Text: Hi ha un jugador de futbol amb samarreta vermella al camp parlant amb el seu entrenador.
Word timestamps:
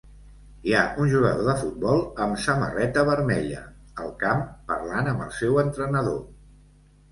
Hi 0.69 0.71
ha 0.77 0.85
un 1.03 1.11
jugador 1.11 1.43
de 1.49 1.53
futbol 1.59 2.01
amb 2.25 2.39
samarreta 2.45 3.05
vermella 3.11 3.61
al 4.07 4.11
camp 4.25 4.43
parlant 4.75 5.13
amb 5.15 5.25
el 5.29 5.33
seu 5.39 5.63
entrenador. 5.69 6.21